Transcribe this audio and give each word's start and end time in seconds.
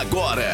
Agora, 0.00 0.50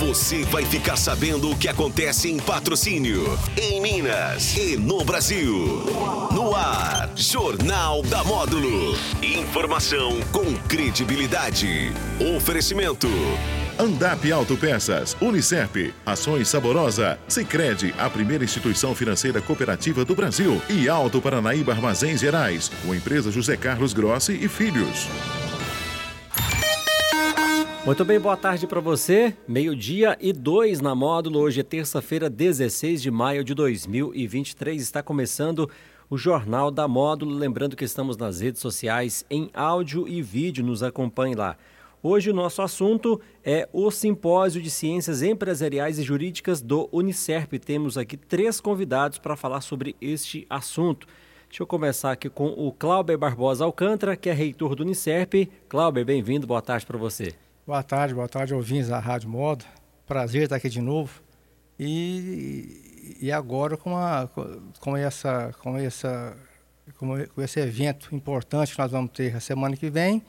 você 0.00 0.42
vai 0.42 0.64
ficar 0.64 0.96
sabendo 0.96 1.48
o 1.48 1.56
que 1.56 1.68
acontece 1.68 2.28
em 2.28 2.38
patrocínio, 2.38 3.38
em 3.56 3.80
Minas 3.80 4.56
e 4.56 4.76
no 4.76 5.04
Brasil. 5.04 5.84
No 6.32 6.56
ar, 6.56 7.08
Jornal 7.14 8.02
da 8.02 8.24
Módulo. 8.24 8.98
Informação 9.22 10.20
com 10.32 10.56
credibilidade. 10.66 11.92
Oferecimento. 12.36 13.06
Andap 13.78 14.28
Autopeças, 14.32 15.16
Unicep, 15.20 15.94
Ações 16.04 16.48
Saborosa, 16.48 17.16
Sicredi, 17.28 17.94
a 17.96 18.10
primeira 18.10 18.42
instituição 18.42 18.92
financeira 18.92 19.40
cooperativa 19.40 20.04
do 20.04 20.16
Brasil 20.16 20.60
e 20.68 20.88
Alto 20.88 21.22
Paranaíba 21.22 21.70
Armazéns 21.74 22.20
Gerais, 22.20 22.72
com 22.84 22.92
empresa 22.92 23.30
José 23.30 23.56
Carlos 23.56 23.92
Grossi 23.92 24.32
e 24.32 24.48
Filhos. 24.48 25.06
Muito 27.88 28.04
bem, 28.04 28.20
boa 28.20 28.36
tarde 28.36 28.66
para 28.66 28.80
você. 28.80 29.34
Meio-dia 29.48 30.14
e 30.20 30.30
dois 30.30 30.78
na 30.78 30.94
módulo. 30.94 31.40
Hoje 31.40 31.60
é 31.60 31.62
terça-feira, 31.62 32.28
16 32.28 33.00
de 33.00 33.10
maio 33.10 33.42
de 33.42 33.54
2023. 33.54 34.82
Está 34.82 35.02
começando 35.02 35.70
o 36.10 36.18
Jornal 36.18 36.70
da 36.70 36.86
Módulo. 36.86 37.34
Lembrando 37.34 37.74
que 37.74 37.86
estamos 37.86 38.18
nas 38.18 38.40
redes 38.40 38.60
sociais 38.60 39.24
em 39.30 39.48
áudio 39.54 40.06
e 40.06 40.20
vídeo. 40.20 40.62
Nos 40.62 40.82
acompanhe 40.82 41.34
lá. 41.34 41.56
Hoje 42.02 42.30
o 42.30 42.34
nosso 42.34 42.60
assunto 42.60 43.18
é 43.42 43.66
o 43.72 43.90
Simpósio 43.90 44.60
de 44.60 44.68
Ciências 44.68 45.22
Empresariais 45.22 45.98
e 45.98 46.02
Jurídicas 46.02 46.60
do 46.60 46.90
Unicerp. 46.92 47.54
Temos 47.54 47.96
aqui 47.96 48.18
três 48.18 48.60
convidados 48.60 49.16
para 49.16 49.34
falar 49.34 49.62
sobre 49.62 49.96
este 49.98 50.46
assunto. 50.50 51.06
Deixa 51.48 51.62
eu 51.62 51.66
começar 51.66 52.12
aqui 52.12 52.28
com 52.28 52.48
o 52.48 52.70
Cláudio 52.70 53.16
Barbosa 53.16 53.64
Alcântara, 53.64 54.14
que 54.14 54.28
é 54.28 54.34
reitor 54.34 54.74
do 54.74 54.82
Unicerp. 54.82 55.48
Cláudio, 55.70 56.04
bem-vindo, 56.04 56.46
boa 56.46 56.60
tarde 56.60 56.84
para 56.84 56.98
você. 56.98 57.47
Boa 57.68 57.82
tarde, 57.82 58.14
boa 58.14 58.26
tarde, 58.26 58.54
ouvintes 58.54 58.88
da 58.88 58.98
Rádio 58.98 59.28
Modo. 59.28 59.62
Prazer 60.06 60.44
estar 60.44 60.56
aqui 60.56 60.70
de 60.70 60.80
novo. 60.80 61.20
E, 61.78 63.18
e 63.20 63.30
agora 63.30 63.76
com, 63.76 63.94
a, 63.94 64.26
com, 64.80 64.96
essa, 64.96 65.54
com, 65.62 65.76
essa, 65.76 66.34
com 66.96 67.42
esse 67.42 67.60
evento 67.60 68.08
importante 68.14 68.72
que 68.72 68.78
nós 68.78 68.90
vamos 68.90 69.10
ter 69.10 69.36
a 69.36 69.40
semana 69.40 69.76
que 69.76 69.90
vem, 69.90 70.22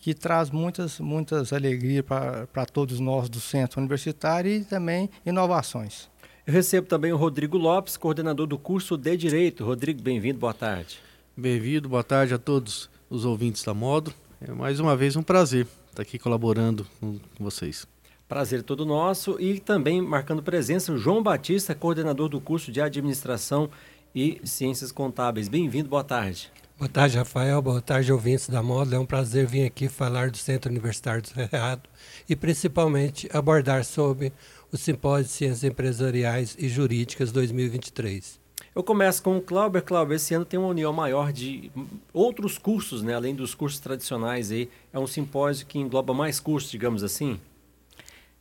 que 0.00 0.12
traz 0.12 0.50
muitas, 0.50 0.98
muitas 0.98 1.52
alegrias 1.52 2.04
para 2.04 2.66
todos 2.66 2.98
nós 2.98 3.28
do 3.28 3.38
Centro 3.38 3.78
Universitário 3.78 4.50
e 4.50 4.64
também 4.64 5.08
inovações. 5.24 6.10
Eu 6.44 6.52
recebo 6.52 6.88
também 6.88 7.12
o 7.12 7.16
Rodrigo 7.16 7.56
Lopes, 7.56 7.96
coordenador 7.96 8.48
do 8.48 8.58
curso 8.58 8.96
de 8.96 9.16
Direito. 9.16 9.64
Rodrigo, 9.64 10.02
bem-vindo, 10.02 10.40
boa 10.40 10.52
tarde. 10.52 10.98
Bem-vindo, 11.36 11.88
boa 11.88 12.02
tarde 12.02 12.34
a 12.34 12.38
todos 12.38 12.90
os 13.08 13.24
ouvintes 13.24 13.62
da 13.62 13.72
Modo. 13.72 14.12
É 14.40 14.50
mais 14.50 14.80
uma 14.80 14.96
vez 14.96 15.14
um 15.14 15.22
prazer 15.22 15.68
estar 16.00 16.02
aqui 16.02 16.18
colaborando 16.18 16.86
com 16.98 17.18
vocês. 17.38 17.86
Prazer 18.28 18.62
todo 18.62 18.86
nosso 18.86 19.36
e 19.40 19.58
também 19.58 20.00
marcando 20.00 20.42
presença 20.42 20.92
o 20.92 20.98
João 20.98 21.22
Batista, 21.22 21.74
coordenador 21.74 22.28
do 22.28 22.40
curso 22.40 22.70
de 22.70 22.80
Administração 22.80 23.68
e 24.14 24.40
Ciências 24.44 24.92
Contábeis. 24.92 25.48
Bem-vindo, 25.48 25.88
boa 25.88 26.04
tarde. 26.04 26.50
Boa 26.78 26.88
tarde, 26.88 27.18
Rafael. 27.18 27.60
Boa 27.60 27.82
tarde, 27.82 28.12
ouvintes 28.12 28.48
da 28.48 28.62
Módulo. 28.62 28.96
É 28.96 28.98
um 28.98 29.04
prazer 29.04 29.46
vir 29.46 29.66
aqui 29.66 29.88
falar 29.88 30.30
do 30.30 30.38
Centro 30.38 30.70
Universitário 30.70 31.20
do 31.20 31.28
Cerrado 31.28 31.88
e 32.28 32.34
principalmente 32.34 33.28
abordar 33.32 33.84
sobre 33.84 34.32
o 34.72 34.78
Simpósio 34.78 35.26
de 35.26 35.32
Ciências 35.32 35.64
Empresariais 35.64 36.56
e 36.58 36.68
Jurídicas 36.68 37.32
2023. 37.32 38.39
Eu 38.74 38.84
começo 38.84 39.22
com 39.22 39.36
o 39.36 39.40
Clauber. 39.40 39.82
Clauber, 39.82 40.16
esse 40.16 40.32
ano 40.32 40.44
tem 40.44 40.58
uma 40.58 40.68
união 40.68 40.92
maior 40.92 41.32
de 41.32 41.70
outros 42.12 42.56
cursos, 42.56 43.02
né? 43.02 43.14
além 43.14 43.34
dos 43.34 43.54
cursos 43.54 43.80
tradicionais. 43.80 44.52
Aí. 44.52 44.68
É 44.92 44.98
um 44.98 45.06
simpósio 45.06 45.66
que 45.66 45.78
engloba 45.78 46.14
mais 46.14 46.38
cursos, 46.38 46.70
digamos 46.70 47.02
assim? 47.02 47.40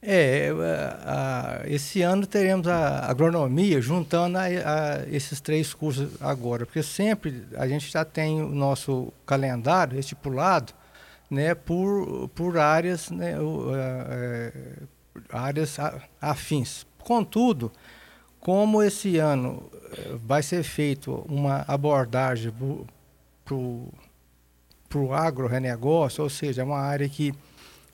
É, 0.01 0.49
a, 1.03 1.61
a, 1.63 1.69
esse 1.69 2.01
ano 2.01 2.25
teremos 2.25 2.67
a 2.67 3.09
agronomia 3.09 3.81
juntando 3.81 4.37
a, 4.37 4.47
esses 5.11 5.41
três 5.41 5.73
cursos 5.73 6.09
agora, 6.21 6.65
porque 6.65 6.81
sempre 6.81 7.43
a 7.57 7.67
gente 7.67 7.91
já 7.91 8.05
tem 8.05 8.41
o 8.41 8.47
nosso 8.47 9.11
calendário 9.25 9.99
estipulado 9.99 10.73
né, 11.29 11.53
por, 11.53 12.29
por 12.29 12.57
áreas, 12.57 13.09
né, 13.09 13.35
é, 13.75 14.53
áreas 15.31 15.77
afins. 16.21 16.87
Contudo, 16.99 17.71
como 18.39 18.81
esse 18.81 19.17
ano 19.17 19.69
eh, 19.91 20.15
vai 20.25 20.41
ser 20.41 20.63
feito 20.63 21.25
uma 21.27 21.65
abordagem 21.67 22.53
para 23.43 23.55
o 23.55 25.13
agronegócio, 25.13 26.23
ou 26.23 26.29
seja, 26.29 26.61
é 26.61 26.65
uma 26.65 26.79
área 26.79 27.07
que 27.07 27.33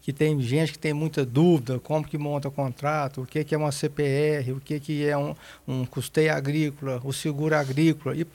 que 0.06 0.14
tem 0.14 0.40
gente 0.40 0.74
que 0.74 0.78
tem 0.78 0.94
muita 0.94 1.26
dúvida, 1.26 1.80
como 1.80 2.06
que 2.06 2.16
monta 2.16 2.52
contrato, 2.52 3.24
o 3.24 3.26
que, 3.26 3.44
que 3.44 3.56
é 3.56 3.58
uma 3.58 3.72
CPR, 3.72 4.52
o 4.52 4.62
que, 4.62 4.80
que 4.80 5.04
é 5.04 5.18
um, 5.18 5.36
um 5.68 5.84
custeio 5.84 6.32
agrícola, 6.32 7.02
o 7.04 7.12
seguro 7.12 7.56
agrícola 7.56 8.16
e, 8.16 8.28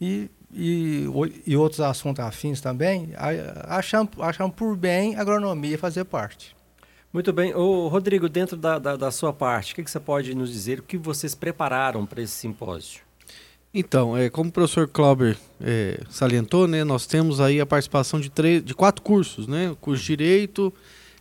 e, 0.00 0.30
e, 0.54 1.06
e 1.44 1.56
outros 1.56 1.80
assuntos 1.80 2.24
afins 2.24 2.60
também, 2.60 3.08
achamos, 3.64 4.12
achamos 4.20 4.54
por 4.54 4.76
bem 4.76 5.16
agronomia 5.16 5.76
fazer 5.76 6.04
parte. 6.04 6.54
Muito 7.12 7.32
bem. 7.32 7.54
Ô, 7.54 7.88
Rodrigo, 7.88 8.28
dentro 8.28 8.56
da, 8.56 8.78
da, 8.78 8.96
da 8.96 9.10
sua 9.10 9.32
parte, 9.32 9.72
o 9.72 9.76
que, 9.76 9.82
que 9.82 9.90
você 9.90 9.98
pode 9.98 10.34
nos 10.34 10.52
dizer? 10.52 10.80
O 10.80 10.82
que 10.82 10.98
vocês 10.98 11.34
prepararam 11.34 12.04
para 12.04 12.20
esse 12.20 12.34
simpósio? 12.34 13.00
Então, 13.72 14.16
é, 14.16 14.30
como 14.30 14.50
o 14.50 14.52
professor 14.52 14.88
Clauber 14.88 15.36
é, 15.60 16.00
salientou, 16.10 16.66
né, 16.66 16.84
nós 16.84 17.06
temos 17.06 17.40
aí 17.40 17.60
a 17.60 17.66
participação 17.66 18.18
de, 18.18 18.30
três, 18.30 18.64
de 18.64 18.74
quatro 18.74 19.02
cursos, 19.02 19.46
né? 19.46 19.70
O 19.70 19.76
curso 19.76 20.02
de 20.02 20.08
Direito, 20.08 20.72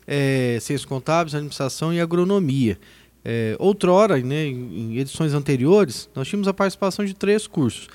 é, 0.06 0.58
Ciências 0.62 0.86
Contábeis, 0.86 1.36
Administração 1.36 1.94
e 1.94 2.00
Agronomia. 2.00 2.78
É, 3.24 3.56
outrora, 3.59 4.18
né, 4.18 4.46
em 4.46 4.98
edições 4.98 5.34
anteriores, 5.34 6.09
nós 6.16 6.28
tínhamos 6.28 6.48
a 6.48 6.54
participação 6.54 7.04
de 7.04 7.14
três 7.14 7.46
cursos. 7.46 7.90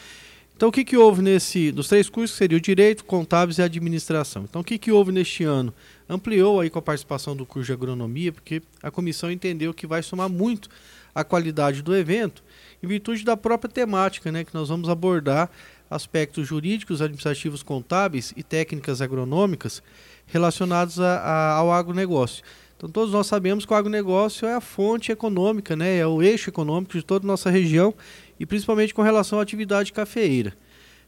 Então, 0.62 0.68
o 0.68 0.72
que, 0.72 0.84
que 0.84 0.96
houve 0.96 1.22
nesse, 1.22 1.72
dos 1.72 1.88
três 1.88 2.08
cursos, 2.08 2.30
que 2.30 2.38
seria 2.38 2.56
o 2.56 2.60
Direito, 2.60 3.04
Contábeis 3.04 3.58
e 3.58 3.62
Administração. 3.62 4.44
Então, 4.48 4.60
o 4.60 4.64
que, 4.64 4.78
que 4.78 4.92
houve 4.92 5.10
neste 5.10 5.42
ano? 5.42 5.74
Ampliou 6.08 6.60
aí 6.60 6.70
com 6.70 6.78
a 6.78 6.82
participação 6.82 7.34
do 7.34 7.44
curso 7.44 7.66
de 7.66 7.72
Agronomia, 7.72 8.30
porque 8.32 8.62
a 8.80 8.88
comissão 8.88 9.28
entendeu 9.28 9.74
que 9.74 9.88
vai 9.88 10.04
somar 10.04 10.28
muito 10.28 10.68
a 11.12 11.24
qualidade 11.24 11.82
do 11.82 11.96
evento, 11.96 12.44
em 12.80 12.86
virtude 12.86 13.24
da 13.24 13.36
própria 13.36 13.68
temática, 13.68 14.30
né, 14.30 14.44
que 14.44 14.54
nós 14.54 14.68
vamos 14.68 14.88
abordar 14.88 15.50
aspectos 15.90 16.46
jurídicos, 16.46 17.02
administrativos, 17.02 17.64
contábeis 17.64 18.32
e 18.36 18.44
técnicas 18.44 19.02
agronômicas 19.02 19.82
relacionados 20.28 21.00
a, 21.00 21.16
a, 21.18 21.52
ao 21.54 21.72
agronegócio. 21.72 22.44
Então 22.76 22.90
todos 22.90 23.12
nós 23.12 23.28
sabemos 23.28 23.64
que 23.64 23.72
o 23.72 23.76
agronegócio 23.76 24.46
é 24.46 24.54
a 24.54 24.60
fonte 24.60 25.12
econômica, 25.12 25.76
né? 25.76 25.98
é 25.98 26.06
o 26.06 26.22
eixo 26.22 26.50
econômico 26.50 26.92
de 26.92 27.02
toda 27.02 27.24
a 27.24 27.28
nossa 27.28 27.50
região 27.50 27.94
e 28.42 28.46
principalmente 28.46 28.92
com 28.92 29.02
relação 29.02 29.38
à 29.38 29.42
atividade 29.42 29.92
cafeeira. 29.92 30.52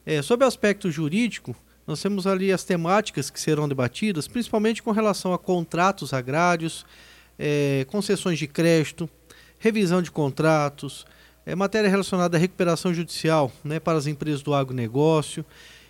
É, 0.06 0.20
aspecto 0.46 0.88
jurídico, 0.88 1.56
nós 1.84 2.00
temos 2.00 2.28
ali 2.28 2.52
as 2.52 2.62
temáticas 2.62 3.28
que 3.28 3.40
serão 3.40 3.68
debatidas, 3.68 4.28
principalmente 4.28 4.80
com 4.80 4.92
relação 4.92 5.34
a 5.34 5.38
contratos 5.38 6.14
agrários, 6.14 6.86
é, 7.36 7.84
concessões 7.90 8.38
de 8.38 8.46
crédito, 8.46 9.10
revisão 9.58 10.00
de 10.00 10.12
contratos, 10.12 11.04
é, 11.44 11.56
matéria 11.56 11.90
relacionada 11.90 12.36
à 12.36 12.40
recuperação 12.40 12.94
judicial 12.94 13.50
né, 13.64 13.80
para 13.80 13.98
as 13.98 14.06
empresas 14.06 14.40
do 14.40 14.54
agronegócio. 14.54 15.44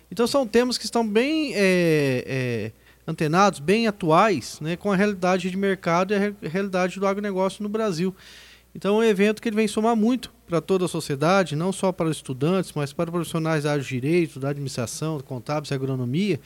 Então 0.09 0.25
são 0.25 0.47
temas 0.47 0.79
que 0.79 0.85
estão 0.85 1.07
bem 1.07 1.53
é, 1.53 2.23
é 2.25 2.71
antenados, 3.05 3.59
bem 3.59 3.85
atuais, 3.85 4.59
né, 4.61 4.75
com 4.75 4.91
a 4.91 4.95
realidade 4.95 5.51
de 5.51 5.55
mercado 5.55 6.11
e 6.11 6.17
a 6.17 6.49
realidade 6.49 6.99
do 6.99 7.05
agronegócio 7.05 7.61
no 7.61 7.69
Brasil. 7.69 8.15
Então 8.73 8.95
é 8.95 9.05
um 9.05 9.09
evento 9.09 9.43
que 9.43 9.47
ele 9.47 9.55
vem 9.55 9.67
somar 9.67 9.95
muito 9.95 10.33
para 10.47 10.61
toda 10.61 10.85
a 10.85 10.87
sociedade, 10.87 11.55
não 11.55 11.71
só 11.71 11.91
para 11.91 12.07
os 12.07 12.17
estudantes, 12.17 12.71
mas 12.75 12.93
para 12.93 13.11
profissionais 13.11 13.63
da 13.63 13.71
área 13.71 13.83
de 13.83 13.89
direito, 13.89 14.39
da 14.39 14.49
administração, 14.49 15.19
contábeis, 15.21 15.71
agronomia 15.71 16.39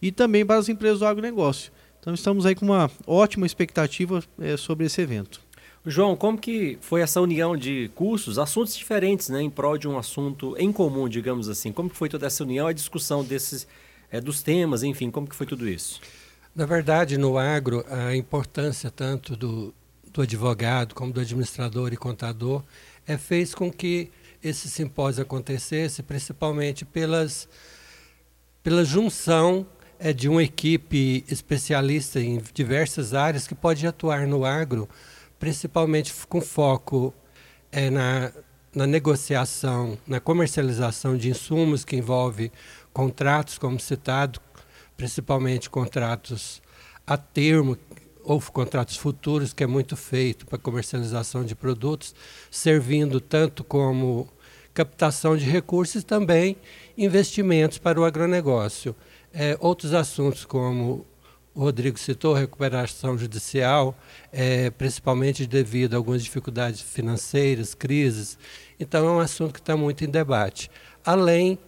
e 0.00 0.10
também 0.10 0.44
para 0.44 0.58
as 0.58 0.68
empresas 0.68 1.00
do 1.00 1.06
agronegócio. 1.06 1.72
Então 2.00 2.14
estamos 2.14 2.46
aí 2.46 2.54
com 2.54 2.64
uma 2.64 2.90
ótima 3.06 3.46
expectativa 3.46 4.22
é, 4.40 4.56
sobre 4.56 4.86
esse 4.86 5.00
evento. 5.00 5.40
João, 5.84 6.16
como 6.16 6.38
que 6.38 6.78
foi 6.80 7.00
essa 7.00 7.20
união 7.20 7.56
de 7.56 7.90
cursos, 7.94 8.38
assuntos 8.38 8.76
diferentes, 8.76 9.28
né, 9.28 9.42
em 9.42 9.50
prol 9.50 9.76
de 9.76 9.88
um 9.88 9.98
assunto 9.98 10.54
em 10.56 10.72
comum, 10.72 11.08
digamos 11.08 11.48
assim? 11.48 11.72
Como 11.72 11.90
que 11.90 11.96
foi 11.96 12.08
toda 12.08 12.26
essa 12.26 12.44
união, 12.44 12.68
a 12.68 12.72
discussão 12.72 13.24
desses 13.24 13.66
é, 14.10 14.20
dos 14.20 14.42
temas, 14.42 14.82
enfim, 14.82 15.10
como 15.10 15.26
que 15.26 15.34
foi 15.34 15.46
tudo 15.46 15.68
isso? 15.68 16.00
Na 16.54 16.66
verdade, 16.66 17.18
no 17.18 17.36
agro, 17.36 17.84
a 17.88 18.14
importância 18.14 18.90
tanto 18.90 19.34
do, 19.34 19.74
do 20.12 20.22
advogado 20.22 20.94
como 20.94 21.12
do 21.12 21.20
administrador 21.20 21.92
e 21.92 21.96
contador 21.96 22.62
é 23.06 23.16
fez 23.16 23.54
com 23.54 23.70
que 23.70 24.10
esse 24.42 24.68
simpósio 24.68 25.22
acontecesse, 25.22 26.02
principalmente 26.02 26.84
pelas, 26.84 27.48
pela 28.62 28.84
junção 28.84 29.66
é, 29.98 30.12
de 30.12 30.28
uma 30.28 30.42
equipe 30.42 31.24
especialista 31.28 32.20
em 32.20 32.42
diversas 32.52 33.14
áreas 33.14 33.46
que 33.46 33.54
pode 33.54 33.86
atuar 33.86 34.26
no 34.26 34.44
agro, 34.44 34.88
principalmente 35.38 36.12
com 36.28 36.40
foco 36.40 37.14
é, 37.70 37.88
na, 37.88 38.32
na 38.74 38.86
negociação, 38.86 39.96
na 40.06 40.18
comercialização 40.18 41.16
de 41.16 41.30
insumos 41.30 41.84
que 41.84 41.96
envolve 41.96 42.50
contratos, 42.92 43.58
como 43.58 43.78
citado, 43.78 44.40
principalmente 44.96 45.70
contratos 45.70 46.60
a 47.06 47.16
termo, 47.16 47.76
ou 48.24 48.40
contratos 48.40 48.96
futuros, 48.96 49.52
que 49.52 49.64
é 49.64 49.66
muito 49.66 49.96
feito 49.96 50.46
para 50.46 50.58
comercialização 50.58 51.44
de 51.44 51.54
produtos, 51.54 52.14
servindo 52.50 53.20
tanto 53.20 53.64
como 53.64 54.28
captação 54.74 55.36
de 55.36 55.44
recursos 55.44 56.02
também 56.02 56.56
investimentos 56.96 57.78
para 57.78 58.00
o 58.00 58.04
agronegócio. 58.04 58.94
É, 59.32 59.56
outros 59.60 59.94
assuntos, 59.94 60.44
como 60.44 61.06
o 61.54 61.60
Rodrigo 61.60 61.98
citou, 61.98 62.34
recuperação 62.34 63.16
judicial, 63.18 63.94
é, 64.32 64.70
principalmente 64.70 65.46
devido 65.46 65.94
a 65.94 65.96
algumas 65.98 66.22
dificuldades 66.22 66.80
financeiras, 66.80 67.74
crises. 67.74 68.38
Então, 68.80 69.06
é 69.06 69.10
um 69.10 69.20
assunto 69.20 69.52
que 69.52 69.60
está 69.60 69.76
muito 69.76 70.04
em 70.04 70.08
debate. 70.08 70.70
Além 71.04 71.58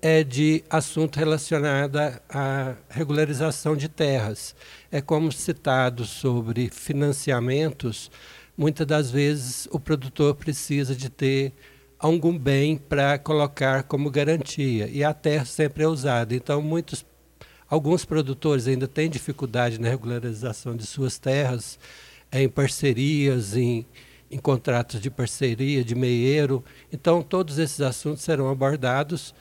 é 0.00 0.22
de 0.22 0.64
assunto 0.70 1.18
relacionado 1.18 1.98
à 2.28 2.76
regularização 2.88 3.76
de 3.76 3.88
terras. 3.88 4.54
É 4.90 5.00
como 5.00 5.32
citado 5.32 6.04
sobre 6.04 6.70
financiamentos, 6.70 8.10
muitas 8.56 8.86
das 8.86 9.10
vezes 9.10 9.68
o 9.70 9.78
produtor 9.78 10.34
precisa 10.34 10.94
de 10.94 11.08
ter 11.08 11.52
algum 11.98 12.36
bem 12.36 12.76
para 12.76 13.18
colocar 13.18 13.82
como 13.82 14.10
garantia 14.10 14.88
e 14.88 15.02
a 15.02 15.12
terra 15.12 15.44
sempre 15.44 15.82
é 15.82 15.88
usada. 15.88 16.34
Então, 16.34 16.62
muitos 16.62 17.04
alguns 17.68 18.04
produtores 18.04 18.66
ainda 18.66 18.86
têm 18.86 19.10
dificuldade 19.10 19.80
na 19.80 19.88
regularização 19.88 20.76
de 20.76 20.86
suas 20.86 21.18
terras, 21.18 21.78
é, 22.30 22.42
em 22.42 22.48
parcerias, 22.48 23.56
em, 23.56 23.84
em 24.30 24.38
contratos 24.38 25.00
de 25.00 25.10
parceria, 25.10 25.84
de 25.84 25.94
meieiro. 25.94 26.64
Então, 26.92 27.22
todos 27.22 27.58
esses 27.58 27.80
assuntos 27.80 28.22
serão 28.22 28.48
abordados 28.48 29.34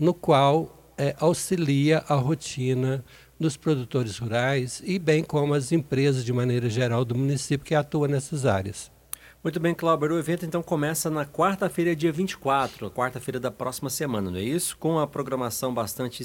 no 0.00 0.14
qual 0.14 0.76
é, 0.96 1.14
auxilia 1.20 2.02
a 2.08 2.14
rotina 2.14 3.04
dos 3.38 3.56
produtores 3.56 4.18
rurais 4.18 4.82
e 4.84 4.98
bem 4.98 5.22
como 5.22 5.54
as 5.54 5.72
empresas 5.72 6.24
de 6.24 6.32
maneira 6.32 6.68
geral 6.68 7.04
do 7.04 7.14
município 7.14 7.64
que 7.64 7.74
atuam 7.74 8.08
nessas 8.08 8.44
áreas. 8.44 8.90
Muito 9.42 9.58
bem, 9.58 9.74
Cláudio. 9.74 10.14
O 10.14 10.18
evento 10.18 10.44
então 10.44 10.62
começa 10.62 11.08
na 11.08 11.24
quarta-feira, 11.24 11.96
dia 11.96 12.12
24, 12.12 12.90
quarta-feira 12.90 13.40
da 13.40 13.50
próxima 13.50 13.88
semana, 13.88 14.30
não 14.30 14.38
é 14.38 14.42
isso? 14.42 14.76
Com 14.76 14.98
a 14.98 15.06
programação 15.06 15.72
bastante 15.72 16.22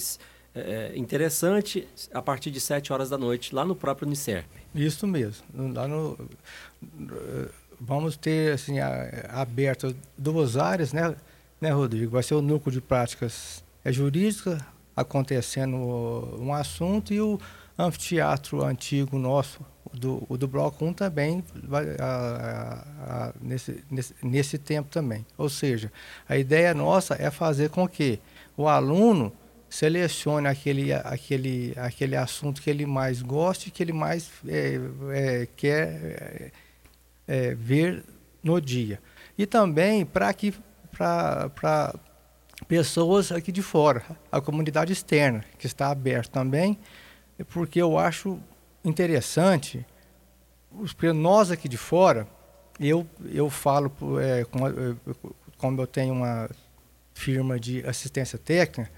é, 0.54 0.92
interessante, 0.96 1.88
a 2.14 2.22
partir 2.22 2.52
de 2.52 2.60
7 2.60 2.92
horas 2.92 3.10
da 3.10 3.18
noite, 3.18 3.56
lá 3.56 3.64
no 3.64 3.76
próprio 3.76 4.06
Unicerp. 4.06 4.48
Isso 4.74 5.08
mesmo. 5.08 5.46
Lá 5.74 5.88
no, 5.88 6.18
vamos 7.80 8.18
ter 8.18 8.54
assim, 8.54 8.80
aberto 9.30 9.96
duas 10.18 10.58
áreas, 10.58 10.92
né, 10.92 11.16
né, 11.60 11.72
Rodrigo? 11.72 12.12
Vai 12.12 12.24
ser 12.24 12.36
o 12.36 12.42
núcleo 12.42 12.72
de 12.72 12.82
práticas 12.82 13.64
é 13.84 13.92
jurídica, 13.92 14.66
acontecendo 14.96 15.76
um 16.40 16.54
assunto, 16.54 17.14
e 17.14 17.22
o 17.22 17.40
anfiteatro 17.78 18.64
antigo 18.64 19.18
nosso, 19.18 19.60
do, 19.94 20.26
o 20.28 20.38
do 20.38 20.48
Bloco 20.48 20.84
1 20.84 20.94
também, 20.94 21.44
vai, 21.64 21.86
a, 22.00 22.06
a, 22.06 23.28
a, 23.28 23.34
nesse, 23.42 23.84
nesse, 23.92 24.16
nesse 24.24 24.58
tempo 24.58 24.90
também. 24.90 25.26
Ou 25.38 25.50
seja, 25.50 25.92
a 26.28 26.38
ideia 26.38 26.74
nossa 26.74 27.16
é 27.20 27.30
fazer 27.30 27.70
com 27.70 27.88
que 27.88 28.20
o 28.58 28.68
aluno 28.68 29.32
selecione 29.70 30.48
aquele, 30.48 30.94
aquele, 30.94 31.74
aquele 31.78 32.16
assunto 32.16 32.62
que 32.62 32.70
ele 32.70 32.86
mais 32.86 33.22
gosta 33.22 33.68
e 33.68 33.72
que 33.72 33.84
ele 33.84 33.94
mais 33.94 34.30
é, 34.48 34.80
é, 35.12 35.48
quer 35.56 35.88
é, 35.88 36.52
é 37.28 37.56
ver 37.56 38.04
no 38.44 38.60
dia. 38.62 39.00
E 39.38 39.46
também 39.46 40.06
para 40.06 40.34
que 40.34 40.54
para 40.96 41.94
pessoas 42.68 43.32
aqui 43.32 43.52
de 43.52 43.62
fora, 43.62 44.04
a 44.32 44.40
comunidade 44.40 44.94
externa, 44.94 45.44
que 45.60 45.68
está 45.68 45.90
aberta 45.90 46.32
também, 46.32 46.80
porque 47.50 47.82
eu 47.82 47.98
acho 47.98 48.40
interessante, 48.84 49.86
nós 51.14 51.52
aqui 51.52 51.68
de 51.68 51.78
fora, 51.78 52.28
eu, 52.80 53.06
eu 53.32 53.50
falo, 53.50 53.92
é, 54.20 54.46
como, 54.46 54.68
é, 54.68 54.96
como 55.58 55.82
eu 55.82 55.88
tenho 55.88 56.14
uma 56.14 56.50
firma 57.14 57.60
de 57.60 57.86
assistência 57.86 58.38
técnica, 58.38 58.90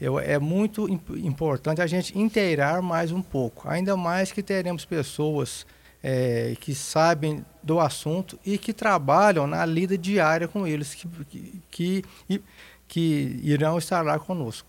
eu, 0.00 0.18
é 0.18 0.38
muito 0.38 0.88
imp 0.88 1.10
importante 1.10 1.82
a 1.82 1.86
gente 1.86 2.18
inteirar 2.18 2.80
mais 2.80 3.12
um 3.12 3.20
pouco, 3.20 3.68
ainda 3.68 3.96
mais 3.96 4.32
que 4.32 4.42
teremos 4.42 4.84
pessoas 4.84 5.66
é, 6.02 6.56
que 6.60 6.74
sabem 6.74 7.44
do 7.62 7.78
assunto 7.80 8.38
e 8.44 8.56
que 8.56 8.72
trabalham 8.72 9.46
na 9.46 9.64
lida 9.66 9.98
diária 9.98 10.48
com 10.48 10.66
eles, 10.66 10.94
que, 10.94 11.08
que, 11.70 12.04
que 12.26 12.42
que 12.90 13.38
irão 13.44 13.78
estar 13.78 14.04
lá 14.04 14.18
conosco. 14.18 14.68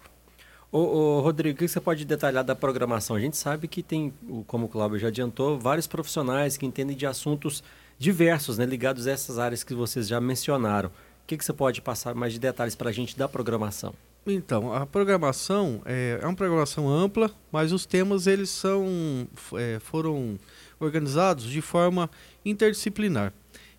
Ô, 0.72 0.80
ô, 0.80 1.22
Rodrigo, 1.22 1.56
o 1.56 1.57
que 1.57 1.68
você 1.68 1.81
pode 1.81 2.06
detalhar 2.06 2.44
da 2.44 2.56
programação? 2.56 3.16
A 3.16 3.19
gente 3.19 3.36
sabe 3.36 3.68
que 3.68 3.81
tem, 3.81 4.13
como 4.45 4.68
o 4.68 4.69
Cláudio 4.69 5.00
já 5.00 5.07
adiantou, 5.07 5.60
vários 5.60 5.88
profissionais 5.88 6.56
que 6.56 6.66
entendem 6.66 6.95
de 6.95 7.06
assuntos 7.06 7.63
diversos, 7.98 8.60
né, 8.60 8.66
ligados 8.66 9.07
a 9.07 9.12
essas 9.12 9.39
áreas 9.39 9.63
que 9.63 9.74
vocês 9.74 10.07
já 10.07 10.22
mencionaram. 10.22 10.89
O 10.89 11.27
que, 11.27 11.36
que 11.36 11.44
você 11.44 11.51
pode 11.51 11.81
passar 11.81 12.13
mais 12.13 12.31
de 12.31 12.39
detalhes 12.39 12.75
para 12.75 12.89
a 12.89 12.94
gente 12.94 13.18
da 13.18 13.27
programação? 13.27 13.94
Então, 14.25 14.72
a 14.72 14.86
programação 14.86 15.81
é, 15.84 16.19
é, 16.22 16.25
uma 16.25 16.36
programação 16.36 16.88
ampla, 16.88 17.31
mas 17.51 17.72
os 17.72 17.88
temas 17.88 18.27
eles 18.27 18.51
são, 18.51 19.27
é, 19.56 19.80
foram 19.80 20.38
organizados 20.86 21.45
de 21.45 21.62
forma 21.62 22.10
interdisciplinar. 22.44 23.33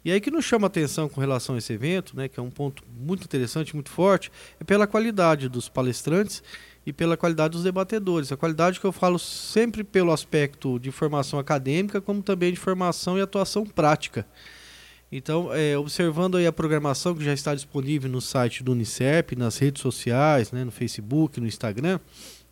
E 0.05 0.11
aí 0.11 0.21
que 0.21 0.31
nos 0.31 0.45
chama 0.45 0.67
atenção 0.67 1.09
com 1.09 1.21
relação 1.21 1.55
a 1.55 1.59
esse 1.59 1.73
evento, 1.73 2.17
né, 2.17 2.29
que 2.29 2.41
é 2.41 2.43
um 2.43 2.51
ponto 2.51 2.83
muito 2.99 3.25
interessante, 3.25 3.75
muito 3.75 3.91
forte, 3.91 4.33
é 4.59 4.65
pela 4.65 4.87
qualidade 4.87 5.49
dos 5.49 5.69
palestrantes 5.69 6.43
e 6.85 6.93
pela 6.93 7.17
qualidade 7.17 7.53
dos 7.53 7.63
debatedores. 7.63 8.33
A 8.33 8.37
qualidade 8.37 8.81
que 8.81 8.87
eu 8.87 8.91
falo 8.91 9.19
sempre 9.19 9.85
pelo 9.85 10.13
aspecto 10.13 10.79
de 10.81 10.91
formação 10.91 11.39
acadêmica, 11.39 12.01
como 12.01 12.21
também 12.21 12.53
de 12.53 12.59
formação 12.59 13.17
e 13.17 13.21
atuação 13.21 13.65
prática. 13.65 14.27
Então, 15.15 15.53
é, 15.53 15.77
observando 15.77 16.37
aí 16.37 16.47
a 16.47 16.53
programação 16.53 17.15
que 17.15 17.23
já 17.23 17.35
está 17.35 17.55
disponível 17.55 18.11
no 18.11 18.21
site 18.21 18.65
do 18.65 18.73
Unicep, 18.73 19.37
nas 19.37 19.59
redes 19.59 19.83
sociais, 19.83 20.51
né, 20.51 20.65
no 20.65 20.73
Facebook, 20.73 21.39
no 21.39 21.47
Instagram, 21.47 22.01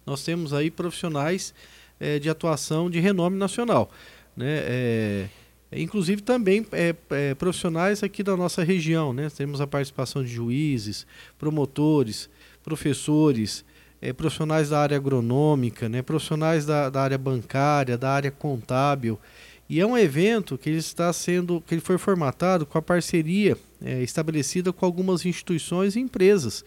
nós 0.06 0.22
temos 0.22 0.52
aí 0.52 0.70
profissionais 0.70 1.52
é, 1.98 2.18
de 2.18 2.28
atuação 2.28 2.90
de 2.90 3.00
renome 3.00 3.36
nacional. 3.36 3.90
Né, 4.40 4.58
é, 4.64 5.28
Inclusive 5.72 6.20
também 6.20 6.66
é, 6.72 6.94
é, 7.10 7.34
profissionais 7.34 8.02
aqui 8.02 8.24
da 8.24 8.36
nossa 8.36 8.64
região, 8.64 9.12
né? 9.12 9.30
Temos 9.30 9.60
a 9.60 9.68
participação 9.68 10.24
de 10.24 10.28
juízes, 10.28 11.06
promotores, 11.38 12.28
professores, 12.64 13.64
é, 14.02 14.12
profissionais 14.12 14.70
da 14.70 14.80
área 14.80 14.96
agronômica, 14.96 15.88
né? 15.88 16.02
profissionais 16.02 16.66
da, 16.66 16.90
da 16.90 17.02
área 17.02 17.18
bancária, 17.18 17.96
da 17.96 18.10
área 18.10 18.30
contábil. 18.30 19.18
E 19.68 19.78
é 19.78 19.86
um 19.86 19.96
evento 19.96 20.58
que 20.58 20.68
ele 20.68 20.78
está 20.78 21.12
sendo, 21.12 21.62
que 21.64 21.74
ele 21.74 21.80
foi 21.80 21.98
formatado 21.98 22.66
com 22.66 22.76
a 22.76 22.82
parceria 22.82 23.56
é, 23.80 24.02
estabelecida 24.02 24.72
com 24.72 24.84
algumas 24.84 25.24
instituições 25.24 25.94
e 25.94 26.00
empresas. 26.00 26.64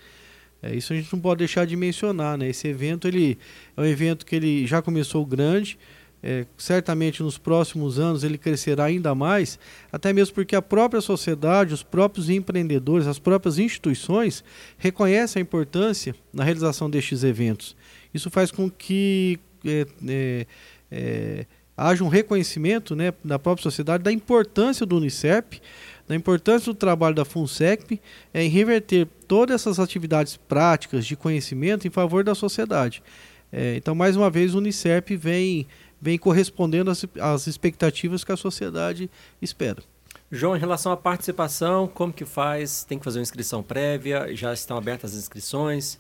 É, 0.62 0.74
isso 0.74 0.93
a 0.93 0.95
gente 0.95 1.12
não 1.12 1.19
pode 1.19 1.39
deixar 1.39 1.65
de 1.65 1.75
mencionar, 1.75 2.38
né? 2.38 2.48
Esse 2.48 2.69
evento 2.69 3.05
ele 3.05 3.38
é 3.75 3.81
um 3.81 3.86
evento 3.86 4.25
que 4.25 4.33
ele 4.33 4.65
já 4.65 4.81
começou 4.81 5.25
grande, 5.25 5.77
é, 6.24 6.46
certamente 6.58 7.22
nos 7.22 7.38
próximos 7.38 8.00
anos 8.00 8.24
ele 8.24 8.38
crescerá 8.38 8.86
ainda 8.86 9.13
mais, 9.13 9.60
até 9.92 10.13
mesmo 10.13 10.34
porque 10.34 10.56
a 10.56 10.62
própria 10.62 11.01
sociedade, 11.01 11.74
os 11.74 11.84
próprios 11.84 12.30
empreendedores, 12.30 13.08
as 13.08 13.20
próprias 13.20 13.60
instituições 13.60 14.42
reconhecem 14.77 15.42
a 15.42 15.44
importância 15.44 16.15
na 16.34 16.46
realização 16.46 16.89
destes 16.89 17.25
eventos. 17.25 17.75
Isso 18.13 18.30
faz 18.30 18.51
com 18.51 18.72
que 18.72 19.38
é, 19.65 19.86
é, 20.08 20.48
é, 20.89 21.46
haja 21.75 22.03
um 22.03 22.08
reconhecimento 22.08 22.96
né, 22.96 23.13
da 23.24 23.38
própria 23.38 23.63
sociedade 23.63 24.03
da 24.03 24.12
importância 24.12 24.86
do 24.86 24.96
Unicep, 24.96 25.62
da 26.08 26.15
importância 26.15 26.72
do 26.72 26.77
trabalho 26.77 27.15
da 27.15 27.25
FUNSECP 27.25 28.00
é, 28.34 28.44
em 28.44 28.50
reverter 28.50 29.08
todas 29.27 29.56
essas 29.56 29.80
atividades 29.80 30.38
práticas 30.38 31.06
de 31.06 31.18
conhecimento 31.18 31.86
em 31.86 31.92
favor 31.92 32.24
da 32.24 32.34
sociedade. 32.34 33.03
É, 33.51 33.75
então, 33.75 33.94
mais 33.94 34.15
uma 34.15 34.30
vez, 34.30 34.56
o 34.56 34.58
Unicep 34.58 35.15
vem 35.15 35.68
vem 36.03 36.17
correspondendo 36.17 36.91
às, 36.91 37.05
às 37.17 37.48
expectativas 37.48 38.25
que 38.25 38.31
a 38.33 38.36
sociedade 38.36 39.10
espera. 39.41 39.81
João, 40.29 40.53
em 40.53 40.60
relação 40.60 40.91
à 40.91 40.98
participação, 40.98 41.88
como 41.88 42.12
que 42.12 42.25
faz? 42.25 42.83
Tem 42.83 43.00
que 43.00 43.05
fazer 43.05 43.19
uma 43.19 43.24
inscrição 43.24 43.63
prévia? 43.63 44.36
Já 44.36 44.51
estão 44.51 44.75
abertas 44.75 45.13
as 45.13 45.19
inscrições? 45.19 45.98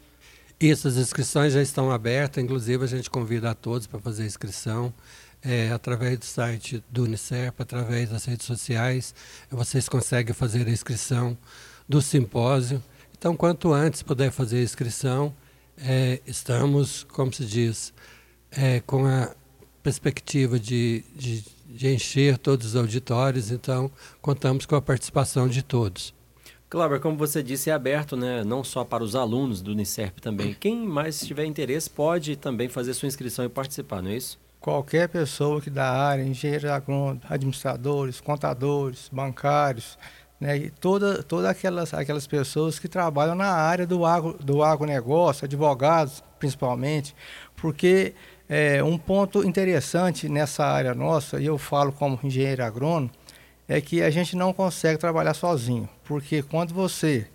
Isso, 0.59 0.89
as 0.89 0.97
inscrições 0.97 1.53
já 1.53 1.61
estão 1.61 1.89
abertas, 1.89 2.43
inclusive 2.43 2.83
a 2.83 2.87
gente 2.87 3.09
convida 3.09 3.51
a 3.51 3.55
todos 3.55 3.87
para 3.87 3.99
fazer 3.99 4.23
a 4.23 4.25
inscrição. 4.25 4.93
É, 5.41 5.71
através 5.71 6.19
do 6.19 6.25
site 6.25 6.83
do 6.89 7.03
Unicef, 7.03 7.53
através 7.59 8.09
das 8.09 8.25
redes 8.25 8.45
sociais, 8.45 9.15
vocês 9.49 9.87
conseguem 9.87 10.33
fazer 10.33 10.67
a 10.67 10.71
inscrição 10.71 11.37
do 11.87 12.01
simpósio. 12.01 12.83
Então, 13.17 13.37
quanto 13.37 13.71
antes 13.71 14.01
puder 14.03 14.31
fazer 14.31 14.59
a 14.59 14.63
inscrição, 14.63 15.33
é, 15.77 16.21
estamos, 16.25 17.03
como 17.03 17.31
se 17.31 17.45
diz, 17.45 17.93
é, 18.51 18.79
com 18.81 19.05
a 19.05 19.33
perspectiva 19.83 20.57
de, 20.57 21.03
de, 21.13 21.43
de 21.67 21.93
encher 21.93 22.37
todos 22.37 22.67
os 22.67 22.75
auditórios, 22.75 23.51
então 23.51 23.91
contamos 24.21 24.65
com 24.65 24.75
a 24.75 24.81
participação 24.81 25.47
de 25.47 25.61
todos. 25.61 26.13
Cláudio, 26.69 26.99
como 27.01 27.15
você 27.15 27.43
disse, 27.43 27.69
é 27.69 27.73
aberto 27.73 28.15
né, 28.15 28.43
não 28.43 28.63
só 28.63 28.83
para 28.83 29.03
os 29.03 29.15
alunos 29.15 29.61
do 29.61 29.71
Unicef 29.71 30.19
também. 30.19 30.55
Quem 30.59 30.87
mais 30.87 31.19
tiver 31.19 31.45
interesse 31.45 31.87
pode 31.87 32.35
também 32.35 32.67
fazer 32.67 32.95
sua 32.95 33.07
inscrição 33.07 33.45
e 33.45 33.49
participar, 33.49 34.01
não 34.01 34.09
é 34.09 34.17
isso? 34.17 34.39
qualquer 34.63 35.09
pessoa 35.09 35.59
que 35.59 35.69
da 35.69 35.91
área, 35.91 36.23
engenheiros 36.23 36.71
agrônomos, 36.71 37.21
administradores, 37.29 38.21
contadores, 38.21 39.09
bancários, 39.11 39.97
né, 40.39 40.55
e 40.55 40.69
toda, 40.69 41.21
todas 41.21 41.47
aquelas, 41.47 41.93
aquelas 41.93 42.25
pessoas 42.25 42.79
que 42.79 42.87
trabalham 42.87 43.35
na 43.35 43.51
área 43.51 43.85
do, 43.85 44.05
agro, 44.05 44.37
do 44.41 44.63
agronegócio, 44.63 45.43
advogados 45.43 46.23
principalmente, 46.39 47.13
porque 47.57 48.13
é, 48.53 48.83
um 48.83 48.99
ponto 48.99 49.43
interessante 49.43 50.29
nessa 50.29 50.63
área 50.63 50.93
nossa, 50.93 51.41
e 51.41 51.45
eu 51.47 51.57
falo 51.57 51.91
como 51.91 52.19
engenheiro 52.23 52.63
agrônomo, 52.63 53.09
é 53.67 53.81
que 53.81 54.03
a 54.03 54.11
gente 54.11 54.35
não 54.35 54.53
consegue 54.53 54.99
trabalhar 54.99 55.33
sozinho, 55.33 55.89
porque 56.03 56.43
quando 56.43 56.71
você 56.71 57.25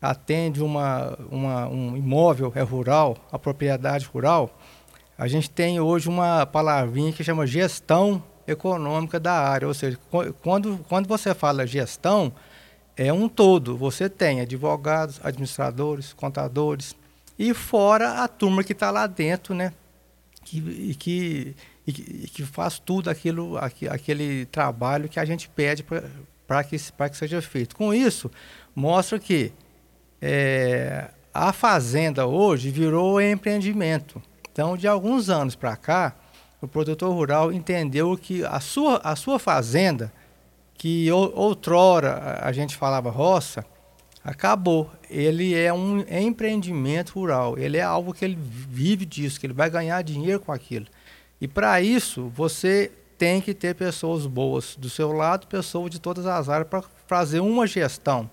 atende 0.00 0.62
uma, 0.62 1.18
uma, 1.32 1.66
um 1.66 1.96
imóvel 1.96 2.52
é 2.54 2.62
rural, 2.62 3.16
a 3.32 3.36
propriedade 3.36 4.06
rural, 4.06 4.56
a 5.18 5.26
gente 5.26 5.50
tem 5.50 5.80
hoje 5.80 6.08
uma 6.08 6.46
palavrinha 6.46 7.12
que 7.12 7.24
chama 7.24 7.44
gestão 7.44 8.22
econômica 8.46 9.18
da 9.18 9.32
área, 9.32 9.66
ou 9.66 9.74
seja, 9.74 9.98
quando, 10.40 10.78
quando 10.88 11.08
você 11.08 11.34
fala 11.34 11.66
gestão, 11.66 12.32
é 12.96 13.12
um 13.12 13.28
todo. 13.28 13.76
Você 13.76 14.08
tem 14.08 14.42
advogados, 14.42 15.18
administradores, 15.24 16.12
contadores 16.12 16.94
e 17.36 17.52
fora 17.52 18.22
a 18.22 18.28
turma 18.28 18.62
que 18.62 18.74
está 18.74 18.92
lá 18.92 19.08
dentro, 19.08 19.56
né? 19.56 19.72
Que, 20.48 20.94
que, 20.94 21.56
que 22.32 22.44
faz 22.44 22.78
tudo 22.78 23.10
aquilo, 23.10 23.58
aquele 23.58 24.46
trabalho 24.46 25.08
que 25.08 25.20
a 25.20 25.24
gente 25.24 25.48
pede 25.48 25.84
para 26.46 26.64
que, 26.64 26.76
que 26.78 27.16
seja 27.16 27.42
feito. 27.42 27.76
Com 27.76 27.92
isso, 27.92 28.30
mostra 28.74 29.18
que 29.18 29.52
é, 30.20 31.10
a 31.32 31.52
fazenda 31.52 32.26
hoje 32.26 32.70
virou 32.70 33.20
empreendimento. 33.20 34.22
Então, 34.50 34.76
de 34.76 34.88
alguns 34.88 35.28
anos 35.28 35.54
para 35.54 35.76
cá, 35.76 36.16
o 36.60 36.66
produtor 36.66 37.12
rural 37.14 37.52
entendeu 37.52 38.16
que 38.16 38.44
a 38.44 38.60
sua, 38.60 39.00
a 39.04 39.14
sua 39.14 39.38
fazenda, 39.38 40.12
que 40.74 41.10
outrora 41.12 42.40
a 42.42 42.52
gente 42.52 42.76
falava 42.76 43.10
roça, 43.10 43.64
acabou. 44.28 44.90
Ele 45.08 45.54
é 45.54 45.72
um 45.72 46.00
empreendimento 46.00 47.14
rural. 47.14 47.58
Ele 47.58 47.78
é 47.78 47.82
algo 47.82 48.12
que 48.12 48.24
ele 48.24 48.38
vive 48.38 49.06
disso, 49.06 49.40
que 49.40 49.46
ele 49.46 49.54
vai 49.54 49.70
ganhar 49.70 50.02
dinheiro 50.02 50.40
com 50.40 50.52
aquilo. 50.52 50.86
E 51.40 51.48
para 51.48 51.80
isso, 51.80 52.30
você 52.34 52.90
tem 53.16 53.40
que 53.40 53.54
ter 53.54 53.74
pessoas 53.74 54.26
boas 54.26 54.76
do 54.76 54.90
seu 54.90 55.12
lado, 55.12 55.46
pessoas 55.46 55.90
de 55.90 55.98
todas 55.98 56.26
as 56.26 56.48
áreas 56.48 56.68
para 56.68 56.84
fazer 57.06 57.40
uma 57.40 57.66
gestão. 57.66 58.30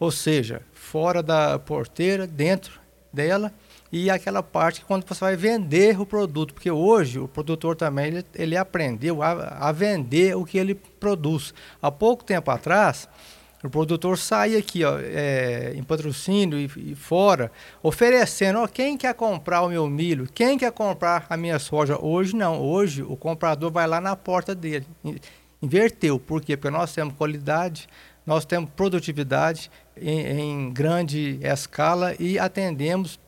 Ou 0.00 0.10
seja, 0.10 0.62
fora 0.72 1.22
da 1.22 1.58
porteira, 1.58 2.26
dentro 2.26 2.80
dela 3.12 3.52
e 3.92 4.10
aquela 4.10 4.42
parte 4.42 4.80
que 4.80 4.86
quando 4.86 5.06
você 5.06 5.20
vai 5.20 5.36
vender 5.36 6.00
o 6.00 6.06
produto, 6.06 6.52
porque 6.54 6.70
hoje 6.70 7.20
o 7.20 7.28
produtor 7.28 7.76
também 7.76 8.06
ele, 8.06 8.24
ele 8.34 8.56
aprendeu 8.56 9.22
a, 9.22 9.68
a, 9.68 9.70
vender 9.72 10.36
o 10.36 10.44
que 10.44 10.58
ele 10.58 10.74
produz. 10.74 11.54
Há 11.80 11.92
pouco 11.92 12.24
tempo 12.24 12.50
atrás, 12.50 13.08
o 13.64 13.70
produtor 13.70 14.18
saía 14.18 14.58
aqui 14.58 14.84
ó, 14.84 14.98
é, 14.98 15.72
em 15.74 15.82
patrocínio 15.82 16.58
e, 16.58 16.70
e, 16.92 16.94
fora, 16.94 17.50
oferecendo, 17.82 18.58
ó, 18.58 18.66
quem 18.66 18.94
quer 18.94 19.14
comprar 19.14 19.62
o 19.62 19.70
meu 19.70 19.88
milho, 19.88 20.28
quem 20.34 20.58
quer 20.58 20.70
comprar 20.70 21.24
a 21.30 21.36
minha 21.36 21.58
soja. 21.58 21.98
Hoje 21.98 22.36
não, 22.36 22.60
hoje 22.60 23.02
o 23.02 23.16
comprador 23.16 23.72
vai 23.72 23.86
lá 23.86 24.02
na 24.02 24.14
porta 24.14 24.54
dele. 24.54 24.86
Inverteu, 25.62 26.18
por 26.18 26.42
quê? 26.42 26.58
Porque 26.58 26.68
nós 26.68 26.92
temos 26.92 27.14
qualidade, 27.14 27.88
nós 28.26 28.44
temos 28.44 28.68
produtividade 28.76 29.70
em, 29.96 30.20
em 30.20 30.70
grande 30.70 31.38
escala 31.42 32.14
e 32.20 32.38
atendemos 32.38 33.18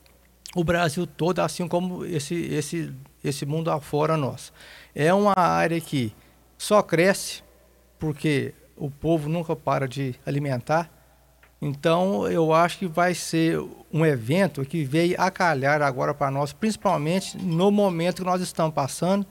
o 0.55 0.63
Brasil 0.63 1.07
todo, 1.07 1.39
assim 1.39 1.67
como 1.67 2.05
esse, 2.05 2.35
esse, 2.35 2.93
esse 3.23 3.43
mundo 3.43 3.71
afora 3.71 4.15
nosso. 4.15 4.53
É 4.93 5.11
uma 5.11 5.33
área 5.35 5.81
que 5.81 6.13
só 6.59 6.83
cresce 6.83 7.41
porque 7.97 8.53
o 8.77 8.89
povo 8.89 9.27
nunca 9.27 9.55
para 9.55 9.87
de 9.87 10.15
alimentar. 10.25 10.89
Então, 11.61 12.27
eu 12.29 12.53
acho 12.53 12.77
que 12.77 12.87
vai 12.87 13.15
ser 13.15 13.59
um 13.91 14.05
evento 14.05 14.63
que 14.63 14.83
veio 14.83 15.15
a 15.19 15.31
calhar 15.31 15.81
agora 15.81 16.13
para 16.13 16.29
nós, 16.29 16.53
principalmente 16.53 17.35
no 17.37 17.71
momento 17.71 18.17
que 18.17 18.23
nós 18.23 18.41
estamos 18.41 18.73
passando, 18.75 19.25